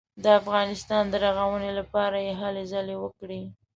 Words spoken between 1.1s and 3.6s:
رغونې لپاره یې هلې ځلې وکړې.